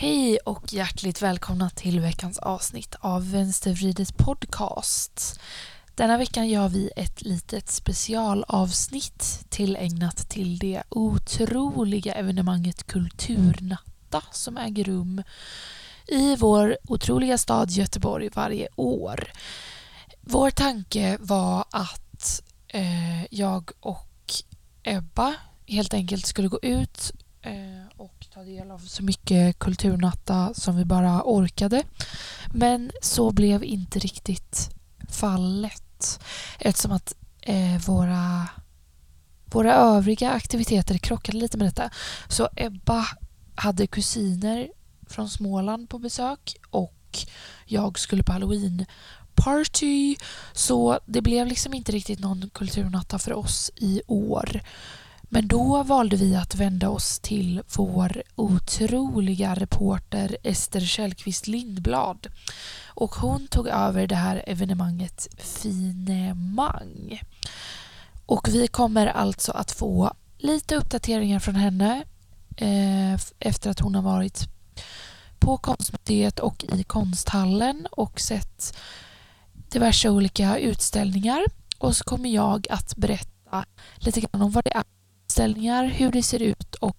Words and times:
Hej 0.00 0.38
och 0.38 0.72
hjärtligt 0.72 1.22
välkomna 1.22 1.70
till 1.70 2.00
veckans 2.00 2.38
avsnitt 2.38 2.94
av 3.00 3.30
Vänstervridet 3.30 4.16
podcast. 4.16 5.40
Denna 5.94 6.18
veckan 6.18 6.48
gör 6.48 6.68
vi 6.68 6.90
ett 6.96 7.22
litet 7.22 7.68
specialavsnitt 7.68 9.44
tillägnat 9.48 10.16
till 10.16 10.58
det 10.58 10.82
otroliga 10.88 12.14
evenemanget 12.14 12.86
Kulturnatta 12.86 14.22
som 14.32 14.58
äger 14.58 14.84
rum 14.84 15.22
i 16.06 16.36
vår 16.36 16.78
otroliga 16.88 17.38
stad 17.38 17.70
Göteborg 17.70 18.28
varje 18.34 18.68
år. 18.76 19.32
Vår 20.20 20.50
tanke 20.50 21.16
var 21.20 21.64
att 21.70 22.42
eh, 22.68 23.34
jag 23.34 23.70
och 23.80 24.32
Ebba 24.82 25.34
helt 25.66 25.94
enkelt 25.94 26.26
skulle 26.26 26.48
gå 26.48 26.58
ut 26.62 27.12
eh, 27.42 27.96
och 27.96 28.17
ta 28.38 28.44
del 28.44 28.70
av 28.70 28.78
så 28.78 29.02
mycket 29.02 29.58
kulturnatta 29.58 30.54
som 30.54 30.76
vi 30.76 30.84
bara 30.84 31.22
orkade. 31.24 31.82
Men 32.52 32.90
så 33.02 33.30
blev 33.30 33.64
inte 33.64 33.98
riktigt 33.98 34.70
fallet 35.08 36.20
eftersom 36.58 36.92
att 36.92 37.14
eh, 37.40 37.78
våra, 37.86 38.48
våra 39.44 39.74
övriga 39.74 40.30
aktiviteter 40.30 40.98
krockade 40.98 41.38
lite 41.38 41.58
med 41.58 41.66
detta. 41.66 41.90
Så 42.28 42.48
Ebba 42.56 43.06
hade 43.54 43.86
kusiner 43.86 44.68
från 45.06 45.28
Småland 45.28 45.88
på 45.88 45.98
besök 45.98 46.56
och 46.70 47.18
jag 47.64 47.98
skulle 47.98 48.22
på 48.22 48.32
halloween 48.32 48.86
party 49.34 50.16
så 50.52 51.00
det 51.06 51.22
blev 51.22 51.46
liksom 51.46 51.74
inte 51.74 51.92
riktigt 51.92 52.20
någon 52.20 52.50
kulturnatta 52.54 53.18
för 53.18 53.32
oss 53.32 53.70
i 53.76 54.02
år. 54.06 54.62
Men 55.28 55.48
då 55.48 55.82
valde 55.82 56.16
vi 56.16 56.36
att 56.36 56.54
vända 56.54 56.88
oss 56.88 57.18
till 57.18 57.62
vår 57.76 58.22
otroliga 58.34 59.54
reporter 59.54 60.36
Ester 60.42 60.80
Källqvist 60.80 61.46
Lindblad. 61.46 62.26
Och 62.86 63.14
hon 63.14 63.48
tog 63.48 63.68
över 63.68 64.06
det 64.06 64.14
här 64.14 64.44
evenemanget 64.46 65.28
Finemang. 65.38 67.20
Och 68.26 68.48
vi 68.48 68.68
kommer 68.68 69.06
alltså 69.06 69.52
att 69.52 69.70
få 69.70 70.12
lite 70.38 70.76
uppdateringar 70.76 71.38
från 71.38 71.54
henne 71.54 72.04
eh, 72.56 73.20
efter 73.38 73.70
att 73.70 73.80
hon 73.80 73.94
har 73.94 74.02
varit 74.02 74.48
på 75.38 75.56
Konstmuseet 75.56 76.38
och 76.38 76.64
i 76.64 76.84
konsthallen 76.84 77.86
och 77.90 78.20
sett 78.20 78.76
diverse 79.52 80.08
olika 80.08 80.58
utställningar. 80.58 81.44
Och 81.78 81.96
så 81.96 82.04
kommer 82.04 82.28
jag 82.28 82.66
att 82.70 82.96
berätta 82.96 83.64
lite 83.96 84.20
grann 84.20 84.42
om 84.42 84.50
vad 84.50 84.64
det 84.64 84.76
är 84.76 84.84
utställningar, 85.38 85.84
hur 85.84 86.10
det 86.10 86.22
ser 86.22 86.42
ut 86.42 86.74
och 86.74 86.96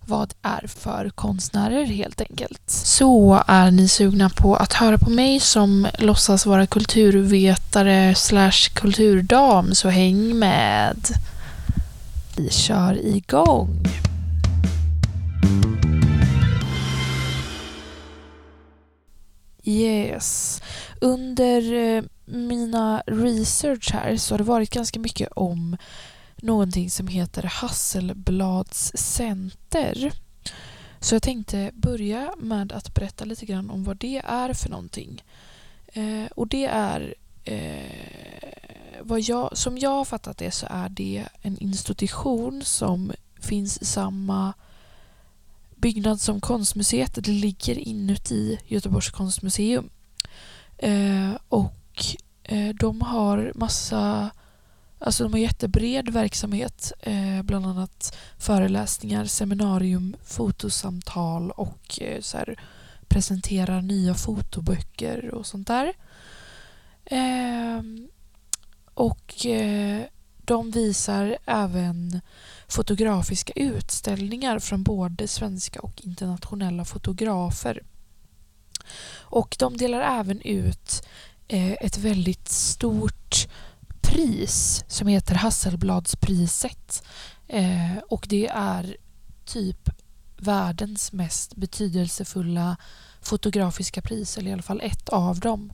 vad 0.00 0.28
det 0.28 0.48
är 0.48 0.66
för 0.66 1.10
konstnärer 1.10 1.84
helt 1.84 2.20
enkelt. 2.20 2.62
Så 2.66 3.42
är 3.46 3.70
ni 3.70 3.88
sugna 3.88 4.30
på 4.30 4.56
att 4.56 4.72
höra 4.72 4.98
på 4.98 5.10
mig 5.10 5.40
som 5.40 5.88
låtsas 5.98 6.46
vara 6.46 6.66
kulturvetare 6.66 8.14
slash 8.14 8.74
kulturdam 8.74 9.74
så 9.74 9.88
häng 9.88 10.38
med. 10.38 10.96
Vi 12.36 12.50
kör 12.50 13.06
igång. 13.06 13.82
Yes. 19.64 20.62
Under 21.00 21.72
eh, 21.72 22.02
mina 22.24 23.02
research 23.06 23.90
här 23.92 24.16
så 24.16 24.34
har 24.34 24.38
det 24.38 24.44
varit 24.44 24.70
ganska 24.70 25.00
mycket 25.00 25.28
om 25.36 25.76
någonting 26.42 26.90
som 26.90 27.08
heter 27.08 27.42
Hasselblads 27.42 28.92
center. 28.94 30.12
Så 31.00 31.14
jag 31.14 31.22
tänkte 31.22 31.70
börja 31.74 32.34
med 32.38 32.72
att 32.72 32.94
berätta 32.94 33.24
lite 33.24 33.46
grann 33.46 33.70
om 33.70 33.84
vad 33.84 33.96
det 33.96 34.22
är 34.24 34.52
för 34.52 34.68
någonting. 34.68 35.24
Eh, 35.86 36.24
och 36.34 36.48
det 36.48 36.64
är 36.64 37.14
eh, 37.44 38.46
vad 39.02 39.20
jag, 39.20 39.56
som 39.56 39.78
jag 39.78 39.90
har 39.90 40.04
fattat 40.04 40.38
det 40.38 40.50
så 40.50 40.66
är 40.70 40.88
det 40.88 41.24
en 41.42 41.58
institution 41.58 42.62
som 42.64 43.12
finns 43.40 43.78
i 43.78 43.84
samma 43.84 44.52
byggnad 45.76 46.20
som 46.20 46.40
konstmuseet. 46.40 47.14
Det 47.14 47.30
ligger 47.30 47.78
inuti 47.78 48.58
Göteborgs 48.66 49.10
konstmuseum. 49.10 49.90
Eh, 50.78 51.30
och 51.48 52.16
eh, 52.42 52.74
de 52.74 53.00
har 53.00 53.52
massa 53.54 54.30
Alltså 54.98 55.22
de 55.22 55.32
har 55.32 55.40
jättebred 55.40 56.08
verksamhet, 56.08 56.92
eh, 57.00 57.42
bland 57.42 57.66
annat 57.66 58.16
föreläsningar, 58.38 59.24
seminarium, 59.24 60.16
fotosamtal 60.24 61.50
och 61.50 61.98
eh, 62.00 62.20
så 62.20 62.38
här, 62.38 62.60
presenterar 63.08 63.82
nya 63.82 64.14
fotoböcker 64.14 65.34
och 65.34 65.46
sånt 65.46 65.68
där. 65.68 65.92
Eh, 67.04 67.82
och 68.94 69.46
eh, 69.46 70.02
de 70.36 70.70
visar 70.70 71.38
även 71.46 72.20
fotografiska 72.68 73.52
utställningar 73.56 74.58
från 74.58 74.82
både 74.82 75.28
svenska 75.28 75.80
och 75.80 76.00
internationella 76.04 76.84
fotografer. 76.84 77.82
Och 79.18 79.56
de 79.58 79.76
delar 79.76 80.20
även 80.20 80.40
ut 80.40 81.06
eh, 81.48 81.72
ett 81.72 81.98
väldigt 81.98 82.48
stort 82.48 83.48
pris 84.16 84.84
som 84.88 85.08
heter 85.08 85.34
Hasselbladspriset. 85.34 87.02
Eh, 87.48 87.98
och 88.08 88.26
det 88.28 88.48
är 88.48 88.96
typ 89.44 89.90
världens 90.36 91.12
mest 91.12 91.56
betydelsefulla 91.56 92.76
fotografiska 93.20 94.02
pris, 94.02 94.38
eller 94.38 94.50
i 94.50 94.52
alla 94.52 94.62
fall 94.62 94.80
ett 94.80 95.08
av 95.08 95.40
dem. 95.40 95.72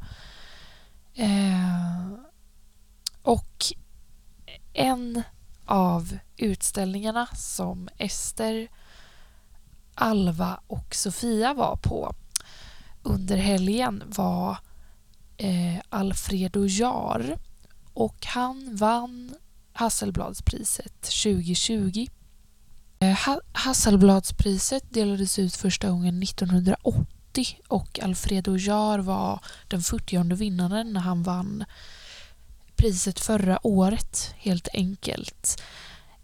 Eh, 1.14 2.08
och 3.22 3.64
en 4.72 5.22
av 5.66 6.18
utställningarna 6.36 7.26
som 7.26 7.88
Ester, 7.98 8.68
Alva 9.94 10.60
och 10.66 10.94
Sofia 10.94 11.54
var 11.54 11.76
på 11.76 12.14
under 13.02 13.36
helgen 13.36 14.02
var 14.06 14.58
eh, 15.36 15.80
Alfredo 15.88 16.66
Jar 16.66 17.38
och 17.94 18.26
han 18.26 18.76
vann 18.76 19.34
Hasselbladspriset 19.72 21.02
2020. 21.02 22.06
Eh, 22.98 23.18
Hasselbladspriset 23.52 24.84
delades 24.94 25.38
ut 25.38 25.56
första 25.56 25.90
gången 25.90 26.22
1980 26.22 27.58
och 27.68 28.00
Alfredo 28.02 28.56
Jar 28.56 28.98
var 28.98 29.40
den 29.68 29.82
40 29.82 30.34
vinnaren 30.34 30.92
när 30.92 31.00
han 31.00 31.22
vann 31.22 31.64
priset 32.76 33.20
förra 33.20 33.66
året, 33.66 34.34
helt 34.38 34.68
enkelt. 34.72 35.62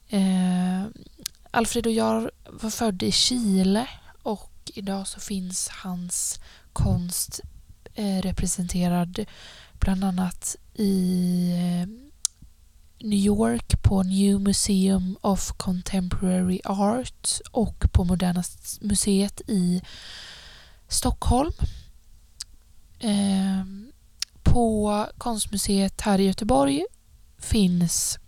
Eh, 0.09 0.85
Alfredo 1.51 1.91
Jar 1.91 2.31
var 2.51 2.71
född 2.71 3.03
i 3.03 3.13
Chile 3.13 3.87
och 4.23 4.71
idag 4.75 5.07
så 5.07 5.21
finns 5.21 5.69
hans 5.69 6.41
konst 6.73 7.41
eh, 7.95 8.23
representerad 8.23 9.25
bland 9.79 10.05
annat 10.05 10.57
i 10.79 11.51
eh, 11.53 11.89
New 13.01 13.19
York 13.19 13.83
på 13.83 14.03
New 14.03 14.41
Museum 14.41 15.17
of 15.21 15.53
Contemporary 15.57 16.61
Art 16.65 17.41
och 17.51 17.85
på 17.93 18.05
Moderna 18.05 18.45
museet 18.81 19.41
i 19.47 19.83
Stockholm. 20.89 21.53
Ehm, 23.01 23.93
på 24.43 25.07
Konstmuseet 25.19 26.01
här 26.01 26.19
i 26.19 26.27
Göteborg 26.27 26.85
finns 27.39 28.19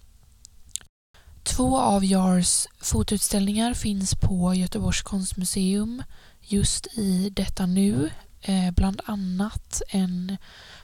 två 1.43 1.79
av 1.79 2.05
Jars 2.05 2.67
fotoutställningar 2.81 3.75
finns 3.75 4.15
på 4.15 4.55
Göteborgs 4.55 5.03
konstmuseum 5.03 6.03
just 6.41 6.87
i 6.87 7.31
detta 7.31 7.67
nu. 7.67 8.11
Eh, 8.43 8.71
bland 8.71 9.01
annat 9.05 9.83
en 9.89 10.37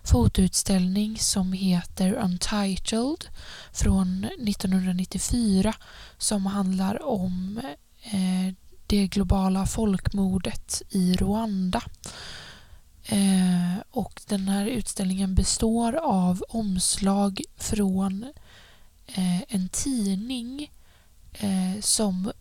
fotoutställning 0.03 1.19
som 1.19 1.53
heter 1.53 2.13
Untitled 2.13 3.25
från 3.73 4.25
1994 4.25 5.75
som 6.19 6.47
handlar 6.47 7.03
om 7.03 7.61
eh, 8.03 8.55
det 8.87 9.07
globala 9.07 9.67
folkmordet 9.67 10.83
i 10.91 11.15
Rwanda. 11.15 11.83
Eh, 13.05 13.83
och 13.91 14.21
den 14.27 14.49
här 14.49 14.67
utställningen 14.67 15.35
består 15.35 15.93
av 15.97 16.43
omslag 16.49 17.41
från 17.57 18.33
en 19.49 19.69
tidning 19.69 20.73
som 21.81 22.33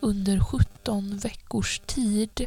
under 0.00 0.40
17 0.40 1.18
veckors 1.18 1.80
tid 1.86 2.46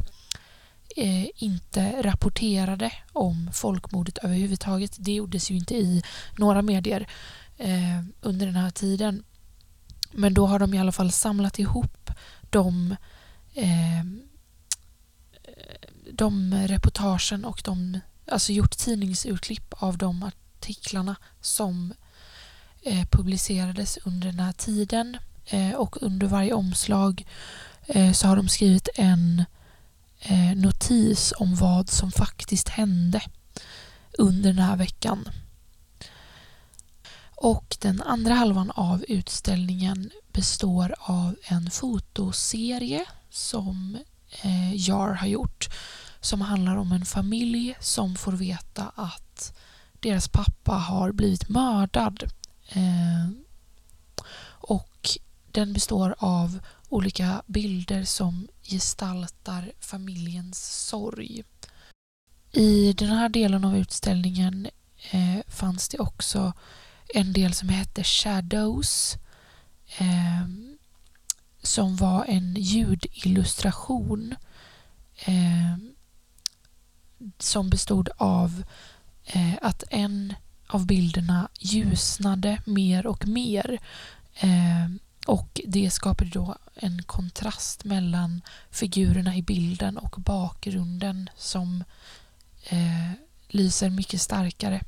Eh, 0.96 1.28
inte 1.36 2.02
rapporterade 2.02 2.94
om 3.14 3.50
folkmordet 3.54 4.18
överhuvudtaget. 4.18 4.96
Det 5.00 5.14
gjordes 5.14 5.52
ju 5.52 5.56
inte 5.56 5.76
i 5.76 6.04
några 6.38 6.62
medier 6.62 7.08
eh, 7.58 8.04
under 8.22 8.46
den 8.46 8.56
här 8.56 8.70
tiden. 8.70 9.24
Men 10.12 10.34
då 10.34 10.48
har 10.48 10.60
de 10.60 10.74
i 10.74 10.80
alla 10.80 10.92
fall 10.92 11.12
samlat 11.12 11.60
ihop 11.60 12.10
de 12.50 12.96
eh, 13.54 14.04
de 16.12 16.54
reportagen 16.68 17.46
och 17.46 17.62
de, 17.66 18.00
alltså 18.28 18.52
gjort 18.52 18.78
tidningsurklipp 18.78 19.74
av 19.78 19.98
de 19.98 20.24
artiklarna 20.24 21.16
som 21.42 21.94
eh, 22.82 23.06
publicerades 23.12 23.98
under 24.04 24.28
den 24.28 24.40
här 24.40 24.52
tiden 24.52 25.18
eh, 25.46 25.74
och 25.74 26.04
under 26.04 26.28
varje 26.28 26.54
omslag 26.54 27.26
eh, 27.88 28.12
så 28.12 28.28
har 28.28 28.36
de 28.36 28.48
skrivit 28.48 28.90
en 28.96 29.40
eh, 29.40 29.46
Eh, 30.22 30.56
notis 30.56 31.34
om 31.38 31.56
vad 31.56 31.90
som 31.90 32.12
faktiskt 32.12 32.70
hände 32.70 33.22
under 34.18 34.54
den 34.54 34.64
här 34.64 34.78
veckan. 34.78 35.30
Och 37.36 37.78
den 37.80 38.02
andra 38.02 38.34
halvan 38.34 38.72
av 38.72 39.06
utställningen 39.08 40.12
består 40.34 40.96
av 41.00 41.36
en 41.44 41.72
fotoserie 41.72 43.06
som 43.30 43.98
eh, 44.44 44.76
Jar 44.76 45.14
har 45.14 45.28
gjort 45.28 45.70
som 46.22 46.42
handlar 46.42 46.76
om 46.76 46.92
en 46.92 47.06
familj 47.06 47.76
som 47.80 48.16
får 48.16 48.32
veta 48.32 48.92
att 48.96 49.58
deras 50.00 50.28
pappa 50.28 50.72
har 50.74 51.12
blivit 51.12 51.50
mördad. 51.50 52.24
Eh, 52.70 53.30
och 54.46 55.10
den 55.52 55.74
består 55.74 56.16
av 56.18 56.60
olika 56.90 57.42
bilder 57.46 58.04
som 58.04 58.48
gestaltar 58.64 59.72
familjens 59.80 60.88
sorg. 60.88 61.44
I 62.52 62.94
den 62.94 63.10
här 63.10 63.30
delen 63.30 63.66
av 63.66 63.78
utställningen 63.78 64.68
eh, 65.12 65.40
fanns 65.48 65.90
det 65.90 66.00
också 66.00 66.54
en 67.14 67.34
del 67.34 67.54
som 67.54 67.70
hette 67.70 68.04
Shadows 68.04 69.18
eh, 69.98 70.48
som 71.62 71.96
var 71.96 72.26
en 72.26 72.56
ljudillustration 72.56 74.36
eh, 75.26 75.78
som 77.40 77.70
bestod 77.70 78.10
av 78.18 78.64
eh, 79.26 79.54
att 79.62 79.84
en 79.90 80.34
av 80.68 80.86
bilderna 80.86 81.50
ljusnade 81.60 82.62
mer 82.66 83.08
och 83.08 83.28
mer 83.28 83.80
eh, 84.40 84.90
och 85.30 85.62
det 85.66 85.92
skapade 85.92 86.30
då 86.30 86.56
en 86.76 87.04
kontrast 87.04 87.84
mellan 87.84 88.42
figurerna 88.72 89.36
i 89.36 89.42
bilden 89.42 89.98
och 89.98 90.16
bakgrunden 90.18 91.30
som 91.36 91.84
eh, 92.70 93.12
lyser 93.48 93.90
mycket 93.90 94.22
starkare. 94.22 94.82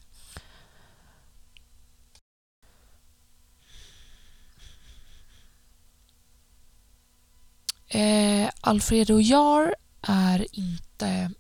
Eh, 7.88 8.50
Alfredo 8.62 9.20
Jar 9.20 9.76
är 10.02 10.46
inte 10.52 11.32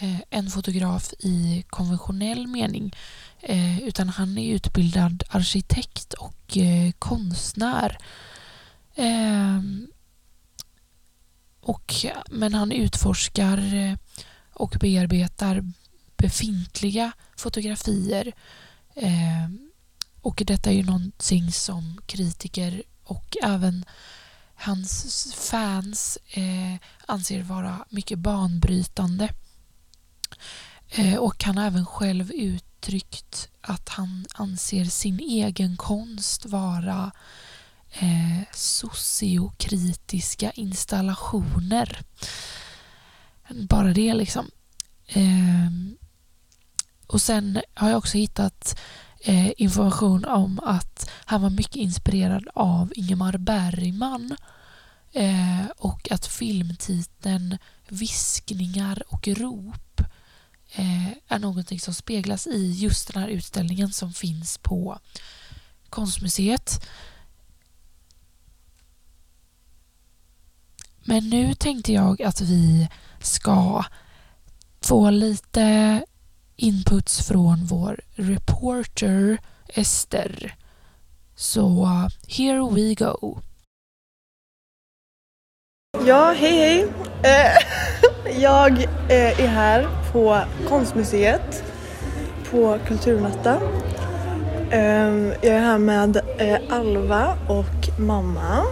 Eh, 0.00 0.20
en 0.30 0.50
fotograf 0.50 1.12
i 1.18 1.64
konventionell 1.70 2.46
mening 2.46 2.92
eh, 3.40 3.78
utan 3.78 4.08
han 4.08 4.38
är 4.38 4.54
utbildad 4.54 5.22
arkitekt 5.28 6.12
och 6.14 6.56
eh, 6.56 6.92
konstnär. 6.98 7.98
Ehm, 8.94 9.86
och, 11.60 11.94
men 12.30 12.54
han 12.54 12.72
utforskar 12.72 13.62
och 14.52 14.76
bearbetar 14.80 15.72
befintliga 16.16 17.12
fotografier. 17.36 18.32
Ehm, 18.96 19.70
och 20.20 20.42
detta 20.46 20.70
är 20.70 20.74
ju 20.74 20.84
någonting 20.84 21.52
som 21.52 22.00
kritiker 22.06 22.82
och 23.02 23.36
även 23.42 23.84
hans 24.54 25.34
fans 25.34 26.18
anser 27.06 27.42
vara 27.42 27.84
mycket 27.90 28.18
banbrytande. 28.18 29.28
Eh, 30.90 31.16
och 31.16 31.44
han 31.44 31.58
har 31.58 31.66
även 31.66 31.86
själv 31.86 32.32
uttryckt 32.32 33.48
att 33.60 33.88
han 33.88 34.26
anser 34.34 34.84
sin 34.84 35.20
egen 35.20 35.76
konst 35.76 36.46
vara 36.46 37.12
eh, 37.92 38.42
sociokritiska 38.52 40.50
installationer. 40.50 41.98
Bara 43.68 43.92
det 43.92 44.14
liksom. 44.14 44.50
Eh, 45.06 45.70
och 47.06 47.22
sen 47.22 47.60
har 47.74 47.88
jag 47.88 47.98
också 47.98 48.18
hittat 48.18 48.80
eh, 49.20 49.50
information 49.56 50.24
om 50.24 50.60
att 50.62 51.10
han 51.24 51.42
var 51.42 51.50
mycket 51.50 51.76
inspirerad 51.76 52.48
av 52.54 52.92
Ingemar 52.94 53.38
Bergman 53.38 54.36
eh, 55.12 55.66
och 55.76 56.12
att 56.12 56.26
filmtiteln 56.26 57.58
Viskningar 57.88 59.02
och 59.08 59.28
rop 59.28 59.87
Eh, 60.72 61.08
är 61.28 61.38
någonting 61.38 61.80
som 61.80 61.94
speglas 61.94 62.46
i 62.46 62.72
just 62.72 63.12
den 63.12 63.22
här 63.22 63.28
utställningen 63.28 63.92
som 63.92 64.12
finns 64.12 64.58
på 64.58 64.98
Konstmuseet. 65.90 66.86
Men 71.04 71.30
nu 71.30 71.54
tänkte 71.54 71.92
jag 71.92 72.22
att 72.22 72.40
vi 72.40 72.88
ska 73.20 73.84
få 74.80 75.10
lite 75.10 76.04
inputs 76.56 77.28
från 77.28 77.64
vår 77.66 78.00
reporter 78.14 79.38
Ester. 79.68 80.54
Så 81.36 81.86
here 82.28 82.70
we 82.70 82.94
go. 82.94 83.40
Ja, 86.06 86.34
hej 86.36 86.56
hej. 86.56 86.88
Eh, 87.22 88.40
jag 88.42 88.82
eh, 88.82 89.40
är 89.40 89.46
här 89.46 89.97
på 90.12 90.38
Konstmuseet 90.68 91.64
på 92.50 92.78
Kulturnatta. 92.86 93.60
Ehm, 94.70 95.32
jag 95.42 95.54
är 95.54 95.60
här 95.60 95.78
med 95.78 96.20
eh, 96.38 96.58
Alva 96.68 97.38
och 97.48 97.98
mamma. 97.98 98.64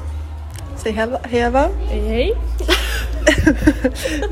Säg 0.77 0.93
hej 0.93 1.09
Eva. 1.31 1.69
Hej 1.89 2.01
hej. 2.01 2.35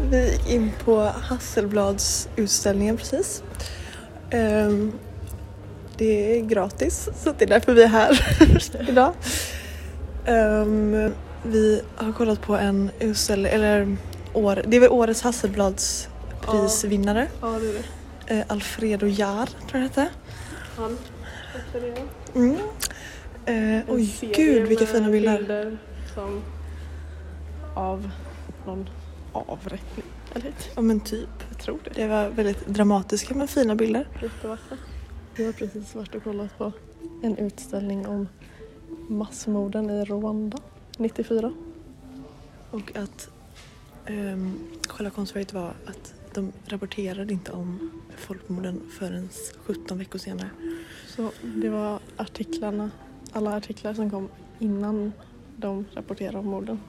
Vi 0.10 0.32
gick 0.32 0.50
in 0.50 0.72
på 0.84 1.00
Hasselblads 1.00 2.28
utställningen 2.36 2.96
precis. 2.96 3.42
Ehm, 4.30 4.92
det 5.96 6.38
är 6.38 6.40
gratis 6.40 7.08
så 7.16 7.32
det 7.38 7.44
är 7.44 7.48
därför 7.48 7.74
vi 7.74 7.82
är 7.82 7.88
här 7.88 8.38
idag. 8.88 9.12
Ehm, 10.26 11.12
vi 11.42 11.82
har 11.96 12.12
kollat 12.12 12.42
på 12.42 12.56
en 12.56 12.90
utställning, 13.00 13.52
eller 13.52 13.96
år, 14.32 14.62
det 14.66 14.76
är 14.76 14.80
väl 14.80 14.90
årets 14.90 15.22
Hasselblads 15.22 16.08
prisvinnare. 16.46 17.28
Ja, 17.40 17.48
det 17.48 17.68
är 17.68 17.72
det. 17.72 17.84
Eh, 18.34 18.44
Alfredo 18.48 19.06
Jar 19.06 19.46
tror 19.46 19.82
jag 19.82 19.82
det 19.82 20.00
hette. 20.00 20.08
Han 20.76 20.98
det. 21.72 22.02
Mm. 22.34 22.56
Eh, 23.46 23.84
oj 23.88 24.32
gud 24.36 24.68
vilka 24.68 24.86
fina 24.86 25.10
bilder. 25.10 25.38
bilder 25.38 25.78
som 26.14 26.42
av 27.74 28.10
någon 28.66 28.88
avrättning. 29.32 30.06
Eller 30.34 30.52
Ja 30.74 30.82
men 30.82 31.00
typ. 31.00 31.28
jag 31.48 31.58
tror 31.58 31.78
det. 31.84 31.90
Det 31.94 32.06
var 32.08 32.28
väldigt 32.28 32.66
dramatiska 32.66 33.34
men 33.34 33.48
fina 33.48 33.74
bilder. 33.74 34.08
Vi 35.36 35.44
har 35.46 35.52
precis 35.52 35.94
varit 35.94 36.14
och 36.14 36.24
kollat 36.24 36.58
på 36.58 36.72
en 37.22 37.36
utställning 37.36 38.06
om 38.06 38.28
massmorden 39.08 39.90
i 39.90 40.04
Rwanda 40.04 40.58
94. 40.98 41.52
Och 42.70 42.96
att 42.96 43.28
um, 44.08 44.58
själva 44.88 45.10
konstverket 45.10 45.52
var 45.52 45.72
att 45.86 46.14
de 46.34 46.52
rapporterade 46.66 47.32
inte 47.32 47.52
om 47.52 47.90
folkmorden 48.16 48.80
förrän 48.98 49.28
17 49.66 49.98
veckor 49.98 50.18
senare. 50.18 50.50
Så 51.16 51.30
det 51.42 51.68
var 51.68 52.00
artiklarna, 52.16 52.90
alla 53.32 53.56
artiklar 53.56 53.94
som 53.94 54.10
kom 54.10 54.28
innan 54.58 55.12
de 55.56 55.84
rapporterade 55.94 56.38
om 56.38 56.46
morden. 56.46 56.80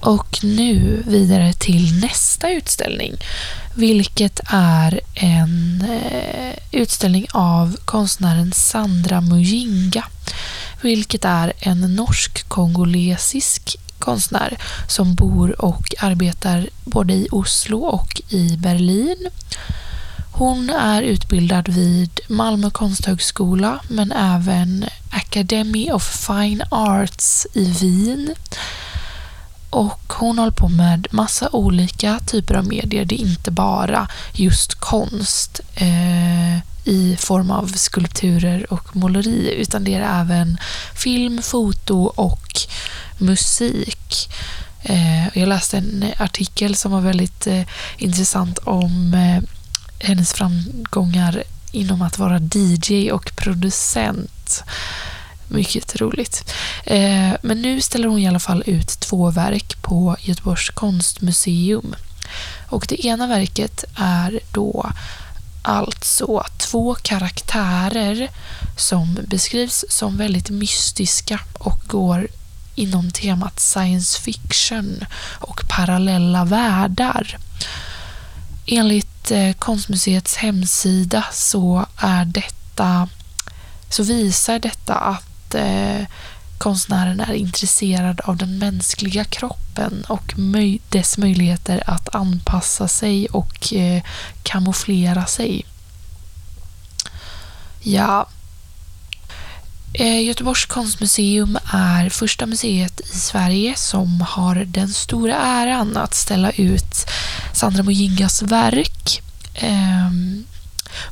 Och 0.00 0.38
nu 0.42 1.02
vidare 1.06 1.52
till 1.52 2.00
nästa 2.00 2.50
utställning. 2.50 3.12
Vilket 3.76 4.40
är 4.44 5.00
en 5.14 5.84
eh, 5.90 6.58
utställning 6.72 7.26
av 7.32 7.76
konstnären 7.84 8.52
Sandra 8.52 9.20
Mujinga. 9.20 10.04
Vilket 10.84 11.24
är 11.24 11.52
en 11.58 11.96
norsk-kongolesisk 11.96 13.76
konstnär 13.98 14.58
som 14.88 15.14
bor 15.14 15.64
och 15.64 15.94
arbetar 15.98 16.68
både 16.84 17.12
i 17.12 17.28
Oslo 17.30 17.78
och 17.78 18.22
i 18.28 18.56
Berlin. 18.56 19.28
Hon 20.32 20.70
är 20.70 21.02
utbildad 21.02 21.68
vid 21.68 22.20
Malmö 22.28 22.70
konsthögskola 22.70 23.80
men 23.88 24.12
även 24.12 24.84
Academy 25.10 25.90
of 25.90 26.26
Fine 26.26 26.62
Arts 26.70 27.46
i 27.52 27.64
Wien. 27.64 28.34
Och 29.70 30.12
hon 30.12 30.38
håller 30.38 30.52
på 30.52 30.68
med 30.68 31.06
massa 31.10 31.48
olika 31.52 32.20
typer 32.26 32.54
av 32.54 32.66
medier. 32.66 33.04
Det 33.04 33.14
är 33.14 33.26
inte 33.26 33.50
bara 33.50 34.08
just 34.32 34.74
konst. 34.74 35.60
Eh, 35.74 36.73
i 36.84 37.16
form 37.18 37.50
av 37.50 37.66
skulpturer 37.66 38.72
och 38.72 38.96
måleri 38.96 39.54
utan 39.54 39.84
det 39.84 39.94
är 39.94 40.20
även 40.20 40.58
film, 40.94 41.42
foto 41.42 42.04
och 42.04 42.60
musik. 43.18 44.28
Eh, 44.82 45.38
jag 45.38 45.48
läste 45.48 45.76
en 45.76 46.04
artikel 46.18 46.76
som 46.76 46.92
var 46.92 47.00
väldigt 47.00 47.46
eh, 47.46 47.62
intressant 47.96 48.58
om 48.58 49.14
eh, 49.14 49.42
hennes 49.98 50.32
framgångar 50.32 51.42
inom 51.72 52.02
att 52.02 52.18
vara 52.18 52.40
DJ 52.54 53.12
och 53.12 53.36
producent. 53.36 54.62
Mycket 55.48 56.00
roligt. 56.00 56.52
Men 57.42 57.62
nu 57.62 57.80
ställer 57.80 58.08
hon 58.08 58.18
i 58.18 58.28
alla 58.28 58.38
fall 58.38 58.62
ut 58.66 58.88
två 58.88 59.30
verk 59.30 59.82
på 59.82 60.16
Göteborgs 60.20 60.70
konstmuseum. 60.70 61.94
Och 62.68 62.86
det 62.88 63.06
ena 63.06 63.26
verket 63.26 63.84
är 63.96 64.40
då 64.52 64.92
alltså 65.64 66.44
två 66.58 66.94
karaktärer 66.94 68.28
som 68.76 69.18
beskrivs 69.28 69.84
som 69.88 70.16
väldigt 70.16 70.50
mystiska 70.50 71.40
och 71.52 71.80
går 71.86 72.28
inom 72.74 73.10
temat 73.10 73.60
science 73.60 74.20
fiction 74.20 75.04
och 75.40 75.60
parallella 75.68 76.44
världar. 76.44 77.36
Enligt 78.66 79.30
eh, 79.30 79.52
Konstmuseets 79.52 80.36
hemsida 80.36 81.24
så 81.32 81.86
är 81.96 82.24
detta 82.24 83.08
så 83.88 84.02
visar 84.02 84.58
detta 84.58 84.94
att 84.94 85.54
eh, 85.54 86.00
konstnären 86.58 87.20
är 87.20 87.34
intresserad 87.34 88.20
av 88.20 88.36
den 88.36 88.58
mänskliga 88.58 89.24
kroppen 89.24 90.04
och 90.08 90.38
möj 90.38 90.80
dess 90.88 91.18
möjligheter 91.18 91.82
att 91.86 92.14
anpassa 92.14 92.88
sig 92.88 93.26
och 93.26 93.72
eh, 93.72 94.02
kamouflera 94.42 95.26
sig. 95.26 95.64
Ja. 97.82 98.28
Eh, 99.92 100.24
Göteborgs 100.24 100.64
konstmuseum 100.66 101.58
är 101.72 102.08
första 102.08 102.46
museet 102.46 103.00
i 103.00 103.18
Sverige 103.18 103.74
som 103.76 104.20
har 104.20 104.54
den 104.54 104.88
stora 104.88 105.36
äran 105.36 105.96
att 105.96 106.14
ställa 106.14 106.50
ut 106.50 107.06
Sandra 107.52 107.82
Mojingas 107.82 108.42
verk. 108.42 109.22
Eh, 109.54 110.10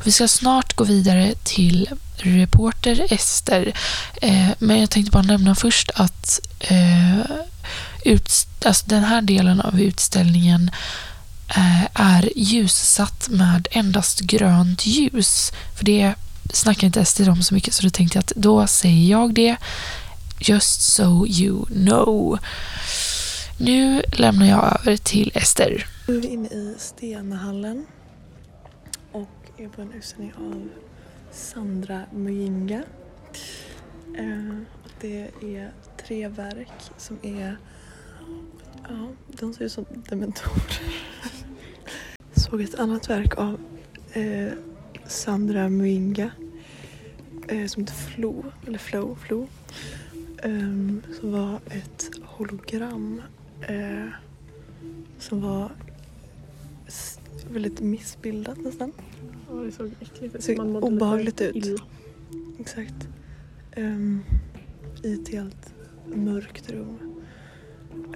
vi 0.05 0.13
ska 0.13 0.29
snart 0.29 0.77
gå 0.77 0.85
vidare 0.85 1.35
till 1.43 1.89
reporter 2.17 3.07
Ester. 3.11 3.73
Eh, 4.23 4.49
men 4.59 4.81
jag 4.81 4.91
tänkte 4.91 5.11
bara 5.11 5.23
nämna 5.23 5.55
först 5.55 5.91
att 5.95 6.41
eh, 6.61 7.21
ut, 8.05 8.31
alltså 8.65 8.85
den 8.87 9.05
här 9.05 9.23
delen 9.23 9.61
av 9.61 9.81
utställningen 9.81 10.71
eh, 11.49 11.85
är 11.95 12.33
ljussatt 12.37 13.29
med 13.29 13.69
endast 13.71 14.21
grönt 14.21 14.87
ljus. 14.87 15.53
För 15.77 15.85
det 15.85 16.15
snackar 16.53 16.87
inte 16.87 17.01
Ester 17.01 17.29
om 17.29 17.43
så 17.43 17.55
mycket 17.55 17.75
så 17.75 17.83
då 17.83 17.91
tänkte 17.91 18.17
jag 18.19 18.23
att 18.23 18.33
då 18.37 18.67
säger 18.67 19.11
jag 19.11 19.35
det. 19.35 19.57
Just 20.39 20.83
so 20.83 21.27
you 21.27 21.67
know. 21.67 22.39
Nu 23.57 24.03
lämnar 24.13 24.47
jag 24.47 24.81
över 24.81 24.97
till 24.97 25.31
Ester. 25.35 25.87
Nu 26.07 26.17
är 26.17 26.21
vi 26.21 26.29
inne 26.29 26.49
i 26.49 26.75
Stenahallen 26.79 27.87
är 29.65 29.69
på 29.69 29.83
en 29.83 29.93
utställning 29.93 30.33
av 30.35 30.69
Sandra 31.31 32.03
Mujinga. 32.13 32.83
Eh, 34.19 34.57
det 35.01 35.31
är 35.43 35.73
tre 36.07 36.29
verk 36.29 36.73
som 36.97 37.19
är, 37.23 37.57
ja, 38.89 39.09
de 39.27 39.55
ser 39.55 39.65
ut 39.65 39.73
som 39.73 39.85
dementorer. 40.09 40.83
Såg 42.33 42.61
ett 42.61 42.75
annat 42.75 43.11
verk 43.11 43.39
av 43.39 43.61
eh, 44.13 44.53
Sandra 45.07 45.69
Mujinga 45.69 46.31
eh, 47.49 47.67
som 47.67 47.83
heter 47.83 47.95
Flo, 47.95 48.45
eller 48.67 48.79
Flow, 48.79 49.15
Flo. 49.15 49.49
Um, 50.45 51.03
som 51.21 51.33
var 51.33 51.61
ett 51.71 52.11
hologram 52.25 53.23
eh, 53.61 54.09
som 55.19 55.41
var 55.41 55.71
väldigt 57.51 57.81
missbildat 57.81 58.59
nästan. 58.59 58.93
Ja, 59.51 59.55
det 59.57 59.73
såg 59.73 59.91
äckligt 60.01 60.35
ut. 60.35 60.45
Såg 60.45 60.57
Man 60.57 60.73
mådde 60.73 60.85
lite 60.87 60.95
obehagligt 60.97 61.41
ut. 61.41 61.57
illa. 61.57 61.79
Exakt. 62.61 63.09
Um, 63.77 64.25
I 65.03 65.15
ett 65.15 65.29
helt 65.29 65.75
mörkt 66.07 66.71
rum. 66.71 66.99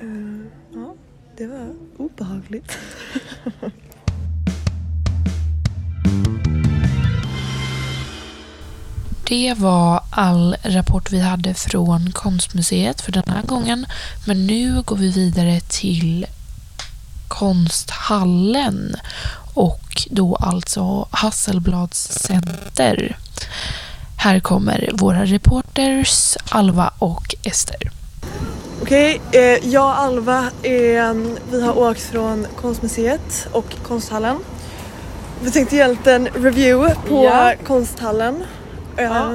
Uh, 0.03 0.47
ja, 0.75 0.95
det 1.37 1.47
var 1.47 1.75
obehagligt. 1.97 2.79
Det 9.29 9.55
var 9.55 10.03
all 10.11 10.57
rapport 10.63 11.13
vi 11.13 11.21
hade 11.21 11.55
från 11.55 12.13
Konstmuseet 12.13 13.01
för 13.01 13.13
den 13.13 13.23
här 13.27 13.43
gången. 13.43 13.87
Men 14.27 14.47
nu 14.47 14.83
går 14.83 14.97
vi 14.97 15.11
vidare 15.11 15.61
till 15.61 16.27
Konsthallen 17.29 18.97
och 19.55 20.07
då 20.11 20.37
alltså 20.37 21.09
Hasselblads 21.11 22.09
center. 22.21 23.17
Här 24.19 24.41
kommer 24.41 24.91
våra 24.93 25.25
reporters 25.25 26.37
Alva 26.49 26.91
och 26.99 27.35
Ester. 27.43 27.91
Okej, 28.83 29.21
eh, 29.33 29.41
jag 29.73 29.85
och 29.85 29.99
Alva 29.99 30.45
är, 30.63 31.15
vi 31.51 31.63
har 31.63 31.79
åkt 31.79 32.01
från 32.03 32.47
Konstmuseet 32.61 33.49
och 33.53 33.75
Konsthallen. 33.83 34.37
Vi 35.41 35.51
tänkte 35.51 35.77
göra 35.77 35.89
en 35.89 35.95
liten 35.95 36.27
review 36.27 36.95
på 37.09 37.25
Ja. 37.25 37.53
Konsthallen. 37.67 38.45
Ja. 38.97 39.31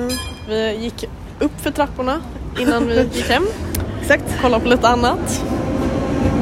Vi 0.47 0.77
gick 0.77 1.05
upp 1.39 1.61
för 1.61 1.71
trapporna 1.71 2.21
innan 2.59 2.87
vi 2.87 3.09
gick 3.13 3.29
hem. 3.29 3.47
Exakt. 4.01 4.23
Kollade 4.41 4.63
på 4.63 4.69
lite 4.69 4.87
annat. 4.87 5.43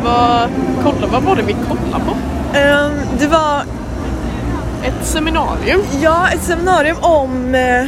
Vad, 0.03 0.49
kolla, 0.83 1.07
vad 1.07 1.23
var 1.23 1.35
det 1.35 1.41
vi 1.41 1.53
kollade 1.53 2.03
på? 2.05 2.11
Eh, 2.57 2.89
det 3.19 3.27
var 3.27 3.63
Ett 4.83 5.05
seminarium. 5.05 5.81
Ja, 6.01 6.27
ett 6.29 6.43
seminarium 6.43 6.97
om... 7.01 7.55
Eh, 7.55 7.85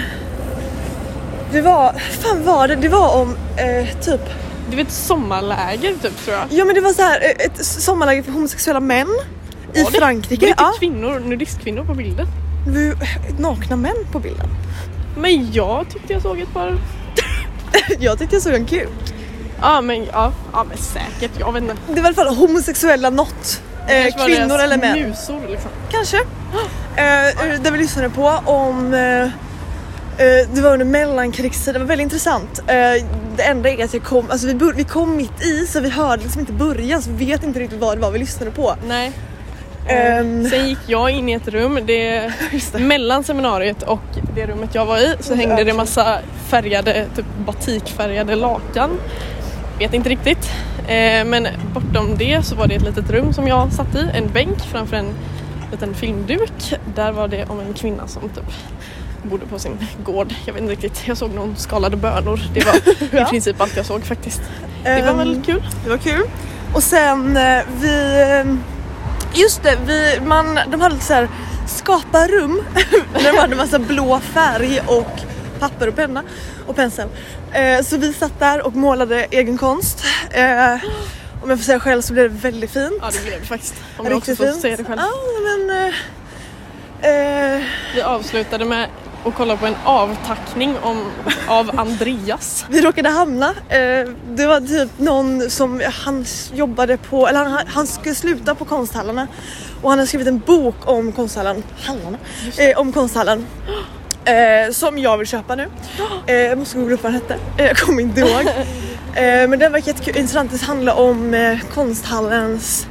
det 1.52 1.62
var... 1.62 1.94
fan 2.22 2.44
var 2.46 2.68
det? 2.68 2.76
Det 2.76 2.90
var 2.90 3.22
om 3.22 3.36
eh, 3.58 3.88
typ... 4.02 4.22
Det 4.70 4.76
var 4.76 4.84
ett 4.84 4.92
sommarläger 4.92 5.94
typ 6.02 6.26
tror 6.26 6.38
jag. 6.38 6.44
Ja 6.50 6.66
men 6.66 6.76
det 6.76 6.82
var 6.82 6.94
så 6.94 7.02
här 7.02 7.20
eh, 7.22 7.46
ett 7.46 7.66
sommarläger 7.66 8.24
för 8.24 8.32
homosexuella 8.32 8.80
män 8.80 9.08
i 9.74 9.84
Var 9.84 9.92
det? 9.92 9.98
Frankrike. 9.98 10.46
Det 10.46 10.54
var 10.62 10.66
Ja, 10.68 10.74
kvinnor, 10.80 11.20
nudistkvinnor 11.20 11.84
på 11.84 11.94
bilden. 11.94 12.28
var 12.68 12.80
ju 12.80 12.96
nakna 13.38 13.76
män 13.76 13.96
på 14.12 14.20
bilden. 14.20 14.48
Men 15.18 15.52
jag 15.54 15.86
tyckte 15.90 16.14
jag 16.14 16.22
såg 16.22 16.40
ett 16.40 16.54
par. 16.54 16.78
Jag 18.00 18.20
tyckte 18.20 18.36
jag 18.36 18.44
såg 18.44 18.54
en 18.54 18.66
kul. 18.66 18.88
Ja 19.62 19.82
men 19.82 20.06
ja, 20.06 20.32
ja 20.54 20.64
men 20.64 20.78
säkert. 20.78 21.40
Jag 21.40 21.52
vet 21.54 21.64
inte. 21.64 21.76
Det 21.88 22.02
var 22.02 22.02
i 22.02 22.06
alla 22.06 22.14
fall 22.14 22.36
homosexuella 22.36 23.10
något. 23.10 23.62
Eh, 23.88 24.26
kvinnor 24.26 24.60
eller 24.60 24.78
män. 24.78 25.10
Musor 25.10 25.48
liksom. 25.50 25.72
Kanske. 25.92 26.18
Eh, 26.96 27.62
det 27.64 27.72
vi 27.72 27.78
lyssnade 27.78 28.10
på 28.10 28.28
om 28.46 28.94
eh, 28.94 29.24
eh, 29.24 30.48
det 30.54 30.62
var 30.62 30.74
under 30.74 30.86
mellankrigstiden, 30.86 31.74
det 31.74 31.80
var 31.80 31.88
väldigt 31.88 32.04
intressant. 32.04 32.60
Eh, 32.60 33.06
det 33.38 33.44
enda 33.44 33.70
är 33.70 33.84
att 33.84 33.94
jag 33.94 34.04
kom, 34.04 34.32
alltså 34.32 34.48
vi, 34.48 34.72
vi 34.76 34.84
kom 34.84 35.16
mitt 35.16 35.46
i 35.46 35.68
så 35.68 35.80
vi 35.80 35.90
hörde 35.90 36.24
liksom 36.24 36.40
inte 36.40 36.54
början 36.54 37.02
så 37.02 37.10
vi 37.12 37.26
vet 37.26 37.44
inte 37.44 37.60
riktigt 37.60 37.80
vad 37.80 37.98
det 37.98 38.02
var 38.02 38.12
vi 38.12 38.20
lyssnade 38.20 38.52
på. 38.52 38.76
Nej. 38.88 39.12
Ehm. 39.88 40.50
Sen 40.50 40.70
gick 40.70 40.80
jag 40.88 41.10
in 41.10 41.30
i 41.30 41.34
ett 41.34 41.48
rum, 41.48 41.80
det, 41.86 42.32
mellan 42.78 43.24
seminariet 43.24 43.84
och 43.84 44.00
det 44.36 44.48
rummet 44.48 44.76
jag 44.76 44.86
var 44.86 44.98
i 44.98 45.16
så 45.20 45.36
hängde 45.36 45.64
det 45.64 45.74
massa 45.74 46.20
färgade, 46.50 47.06
typ 47.16 47.26
batikfärgade 47.46 48.36
lakan. 48.36 49.00
Vet 49.82 49.94
inte 49.94 50.10
riktigt. 50.10 50.50
Eh, 50.88 51.26
men 51.26 51.48
bortom 51.74 52.16
det 52.18 52.44
så 52.46 52.56
var 52.56 52.68
det 52.68 52.76
ett 52.76 52.82
litet 52.82 53.10
rum 53.10 53.34
som 53.34 53.48
jag 53.48 53.74
satt 53.74 53.96
i, 53.96 54.08
en 54.14 54.30
bänk 54.34 54.60
framför 54.72 54.96
en 54.96 55.14
liten 55.72 55.94
filmduk. 55.94 56.74
Där 56.96 57.12
var 57.12 57.28
det 57.28 57.46
om 57.46 57.60
en 57.60 57.74
kvinna 57.74 58.08
som 58.08 58.22
typ 58.30 58.44
bodde 59.24 59.46
på 59.46 59.60
sin 59.60 59.78
gård. 60.06 60.34
Jag 60.46 60.54
vet 60.54 60.62
inte 60.62 60.74
riktigt, 60.74 61.02
jag 61.08 61.18
såg 61.18 61.34
någon 61.34 61.56
skalade 61.56 61.98
bönor. 61.98 62.40
Det 62.54 62.66
var 62.66 62.74
Ja. 63.20 63.28
i 63.28 63.30
princip 63.30 63.62
allt 63.62 63.78
jag 63.78 63.86
såg 63.86 64.04
faktiskt. 64.06 64.42
Det 64.84 65.02
var 65.02 65.10
Ehm, 65.10 65.18
väldigt 65.18 65.46
kul. 65.46 65.64
Det 65.84 65.90
var 65.90 65.98
kul. 65.98 66.24
Och 66.74 66.84
sen 66.84 67.38
eh, 67.38 67.60
vi... 67.82 68.22
eh, 68.46 68.54
Just 69.34 69.64
det, 69.64 69.78
vi, 69.86 70.20
man, 70.26 70.60
de 70.72 70.82
hade 70.82 70.94
lite 70.96 71.06
så 71.08 71.14
här 71.14 71.28
skapa 71.68 72.28
rum. 72.28 72.62
de 73.14 73.38
hade 73.38 73.56
massa 73.56 73.80
blå 73.80 74.20
färg 74.20 74.80
och 74.88 75.20
papper 75.60 75.88
och 75.88 75.96
penna 75.96 76.24
och 76.72 76.76
pensel. 76.78 77.08
Eh, 77.54 77.82
så 77.84 77.98
vi 77.98 78.14
satt 78.14 78.40
där 78.40 78.66
och 78.66 78.76
målade 78.76 79.28
egen 79.32 79.58
konst. 79.58 80.04
Eh, 80.32 80.74
om 81.44 81.50
jag 81.50 81.60
får 81.60 81.64
säga 81.66 81.80
själv 81.80 82.02
så 82.02 82.14
blev 82.14 82.34
det 82.34 82.38
väldigt 82.50 82.72
fint. 82.72 82.94
Ja 83.02 83.10
det 83.12 83.24
blev 83.26 83.40
det 83.40 83.46
faktiskt. 83.46 83.76
Om 83.98 84.06
jag 84.06 84.18
också 84.18 84.36
får 84.36 84.46
fint. 84.46 84.62
säga 84.62 84.78
det 84.78 84.84
själv. 84.84 85.02
Ja 85.02 85.12
men... 85.44 85.92
Eh, 87.04 87.56
eh, 87.58 87.62
Vi 87.96 88.02
avslutade 88.02 88.66
med 88.66 88.88
att 89.26 89.34
kolla 89.36 89.58
på 89.58 89.66
en 89.66 89.76
avtackning 89.84 90.76
om, 90.82 91.12
av 91.48 91.80
Andreas. 91.80 92.66
Vi 92.70 92.82
råkade 92.82 93.10
hamna, 93.10 93.50
eh, 93.50 94.10
det 94.30 94.48
var 94.48 94.68
typ 94.68 95.00
någon 95.00 95.50
som 95.50 95.82
han 96.06 96.26
jobbade 96.54 96.98
på, 96.98 97.28
eller 97.28 97.46
han, 97.46 97.68
han 97.68 97.88
skulle 97.88 98.16
sluta 98.16 98.56
på 98.56 98.66
konsthallarna 98.66 99.28
och 99.82 99.90
han 99.90 100.00
har 100.00 100.06
skrivit 100.06 100.28
en 100.28 100.40
bok 100.40 100.76
om 100.86 101.12
konsthallen, 101.12 101.64
hallarna, 101.82 102.18
eh, 102.58 102.80
om 102.80 102.94
konsthallen. 102.94 103.46
Eh, 104.26 104.72
som 104.72 104.98
jag 104.98 105.18
vill 105.18 105.28
köpa 105.28 105.56
nu. 105.56 105.68
Eh, 106.28 106.36
jag 106.36 106.58
måste 106.58 106.78
googla 106.78 106.94
upp 106.96 107.04
vad 107.04 107.12
den 107.14 107.22
hette. 107.22 107.38
Eh, 107.58 107.66
jag 107.68 107.78
kommer 107.78 108.02
inte 108.02 108.20
ihåg. 108.20 108.46
Eh, 109.16 109.48
men 109.48 109.60
den 109.60 109.72
verkar 109.72 109.92
jättekul- 109.94 110.18
intressant. 110.18 110.52
Det 110.52 110.62
handlar 110.62 110.94
om 111.00 111.34
eh, 111.34 111.60
konsthallens 111.74 112.88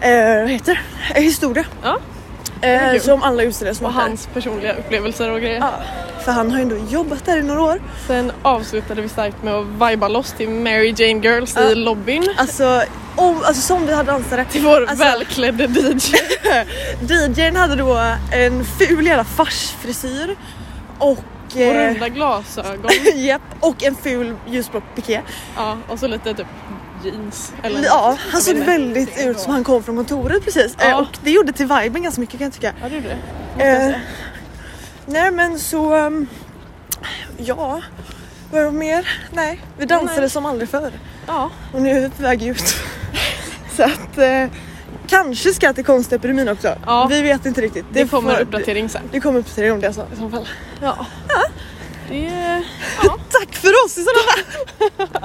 eh, 0.00 0.40
vad 0.40 0.50
heter 0.50 0.80
det? 1.14 1.20
Historia. 1.20 1.64
Ja. 1.82 1.98
Eh, 2.60 3.00
som 3.00 3.22
alla 3.22 3.42
utställare 3.42 3.74
som 3.74 3.86
Och 3.86 3.92
hans 3.92 4.26
personliga 4.34 4.72
upplevelser 4.74 5.30
och 5.30 5.40
grejer. 5.40 5.58
Ja, 5.58 5.72
för 6.24 6.32
han 6.32 6.50
har 6.50 6.58
ju 6.58 6.62
ändå 6.62 6.76
jobbat 6.88 7.24
där 7.24 7.36
i 7.38 7.42
några 7.42 7.62
år. 7.62 7.80
Sen 8.06 8.32
avslutade 8.42 9.02
vi 9.02 9.08
starkt 9.08 9.42
med 9.42 9.54
att 9.54 9.90
viba 9.90 10.08
loss 10.08 10.32
till 10.32 10.48
Mary 10.48 10.94
Jane 10.96 11.20
Girls 11.28 11.56
Ja. 11.56 11.62
i 11.70 11.74
lobbyn. 11.74 12.28
Alltså, 12.36 12.82
om, 13.16 13.36
alltså 13.44 13.62
som 13.62 13.86
vi 13.86 13.94
hade 13.94 14.12
dansare. 14.12 14.44
Till 14.44 14.62
vår 14.62 14.80
Alltså- 14.80 15.04
välklädde 15.04 15.64
DJ. 15.64 16.14
DJn 17.36 17.56
hade 17.56 17.76
då 17.76 17.98
en 18.32 18.64
ful 18.64 19.06
jävla 19.06 19.24
farsfrisyr 19.24 20.36
och 20.98 21.18
Och 21.54 21.56
eh, 21.56 21.88
runda 21.88 22.08
glasögon. 22.08 22.90
Japp, 23.14 23.42
och 23.60 23.84
en 23.84 23.94
ful 23.94 24.36
ljusblå 24.46 24.80
piké. 24.94 25.20
Ja, 25.56 25.76
och 25.88 25.98
så 25.98 26.06
lite 26.06 26.34
typ 26.34 26.46
jeans. 27.06 27.52
Eller 27.62 27.84
Ja, 27.84 28.16
han 28.32 28.40
såg 28.40 28.56
väldigt 28.56 29.26
ut 29.26 29.38
som 29.40 29.52
han 29.52 29.64
kom 29.64 29.82
från 29.82 29.96
kontoret 29.96 30.44
precis. 30.44 30.76
Eh, 30.78 30.88
Ja. 30.88 30.96
och 31.00 31.18
det 31.24 31.30
gjorde 31.30 31.52
till 31.52 31.66
viben 31.66 32.02
ganska 32.02 32.20
mycket 32.20 32.38
kan 32.38 32.44
jag 32.44 32.54
tycka. 32.54 32.72
Ja, 32.82 32.88
det 32.88 32.94
gjorde 32.94 33.16
det. 33.58 33.64
Eh, 33.64 33.96
nej 35.06 35.30
men 35.30 35.58
så, 35.58 35.96
um, 35.96 36.26
ja, 37.36 37.80
vad 38.50 38.62
var 38.62 38.70
det 38.72 38.78
mer? 38.78 39.08
Nej, 39.32 39.60
vi 39.78 39.84
dansade 39.86 40.20
Nej. 40.20 40.30
som 40.30 40.46
aldrig 40.46 40.68
förr. 40.68 40.92
Ja, 41.26 41.50
Och 41.74 41.82
nu 41.82 41.90
är 41.90 42.00
vi 42.00 42.10
på 42.10 42.22
väg 42.22 42.42
ut. 42.42 42.74
så 43.76 43.82
att 43.82 44.18
eh, 44.18 44.46
kanske 45.06 45.54
ska 45.54 45.72
till 45.72 45.84
konstepidemin 45.84 46.48
också. 46.48 46.74
Ja. 46.86 47.06
Vi 47.10 47.22
vet 47.22 47.46
inte 47.46 47.60
riktigt. 47.60 47.84
det 47.92 48.08
kommer 48.10 48.34
får- 48.34 48.40
uppdatering 48.42 48.88
sen. 48.88 49.02
Det 49.12 49.20
kommer 49.20 49.38
uppdatering 49.40 49.72
om 49.72 49.80
det 49.80 49.86
alltså, 49.86 50.06
i 50.14 50.16
så 50.18 50.30
fall. 50.30 50.48
Ja. 50.80 51.06
Det... 52.08 52.64
Tack 53.30 53.54
för 53.54 53.68
oss 53.84 53.98
i 53.98 54.04
sådana 54.04 55.20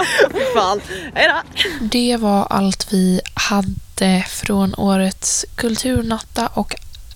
fall! 0.54 0.82
Hejdå! 1.14 1.42
Det 1.82 2.18
var 2.18 2.48
allt 2.50 2.94
vi 2.94 3.22
hade 3.34 4.26
från 4.30 4.76
årets 4.76 5.46
kulturnatta 5.56 6.48
och 6.48 6.76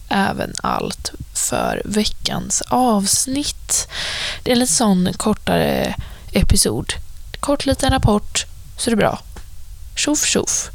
även 0.10 0.54
allt 0.64 1.12
för 1.34 1.82
veckans 1.86 2.62
avsnitt. 2.62 3.88
Det 4.44 4.52
är 4.52 4.54
en 4.54 4.60
lite 4.60 4.74
sån 4.74 5.14
kortare 5.18 5.96
episod. 6.32 6.94
Kort 7.40 7.66
liten 7.66 7.92
rapport, 7.92 8.46
så 8.78 8.90
det 8.90 8.94
är 8.94 8.98
bra. 8.98 9.20
Tjoff 9.96 10.26
tjoff. 10.26 10.70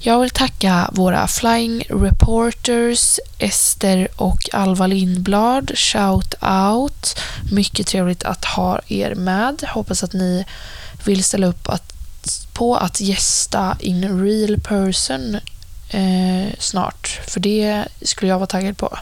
Jag 0.00 0.20
vill 0.20 0.30
tacka 0.30 0.90
våra 0.92 1.28
flying 1.28 1.84
reporters 1.88 3.20
Ester 3.38 4.08
och 4.16 4.48
Alva 4.52 4.86
Lindblad. 4.86 5.78
Shout 5.78 6.34
out. 6.40 7.18
Mycket 7.52 7.86
trevligt 7.86 8.24
att 8.24 8.44
ha 8.44 8.80
er 8.88 9.14
med. 9.14 9.64
Hoppas 9.68 10.02
att 10.02 10.12
ni 10.12 10.44
vill 11.04 11.24
ställa 11.24 11.46
upp 11.46 11.68
att, 11.68 11.92
på 12.52 12.76
att 12.76 13.00
gästa 13.00 13.76
in 13.80 14.24
real 14.24 14.60
person 14.60 15.34
eh, 15.90 16.52
snart. 16.58 17.20
För 17.26 17.40
det 17.40 17.84
skulle 18.02 18.28
jag 18.28 18.38
vara 18.38 18.46
taggad 18.46 18.78
på. 18.78 18.98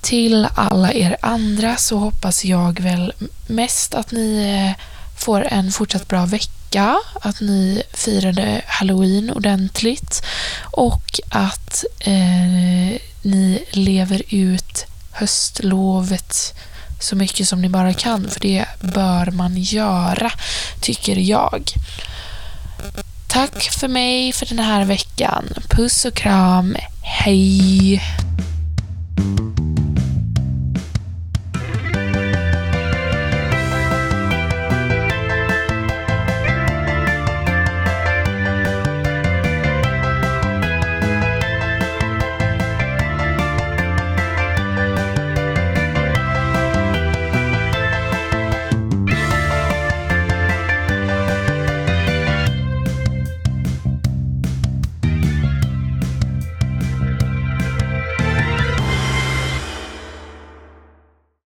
Till 0.00 0.48
alla 0.54 0.92
er 0.92 1.16
andra 1.22 1.76
så 1.76 1.98
hoppas 1.98 2.44
jag 2.44 2.80
väl 2.80 3.12
mest 3.46 3.94
att 3.94 4.12
ni 4.12 4.56
eh, 4.76 4.84
får 5.18 5.46
en 5.50 5.72
fortsatt 5.72 6.08
bra 6.08 6.26
vecka 6.26 6.59
vecka, 6.70 7.00
att 7.20 7.40
ni 7.40 7.82
firade 7.92 8.62
halloween 8.66 9.30
ordentligt 9.30 10.22
och 10.62 11.20
att 11.28 11.84
eh, 12.00 13.00
ni 13.22 13.64
lever 13.70 14.22
ut 14.28 14.86
höstlovet 15.12 16.54
så 17.00 17.16
mycket 17.16 17.48
som 17.48 17.62
ni 17.62 17.68
bara 17.68 17.94
kan, 17.94 18.30
för 18.30 18.40
det 18.40 18.64
bör 18.80 19.30
man 19.30 19.56
göra, 19.56 20.32
tycker 20.80 21.16
jag. 21.16 21.72
Tack 23.28 23.62
för 23.62 23.88
mig 23.88 24.32
för 24.32 24.46
den 24.46 24.58
här 24.58 24.84
veckan. 24.84 25.44
Puss 25.68 26.04
och 26.04 26.14
kram. 26.14 26.76
Hej! 27.02 28.00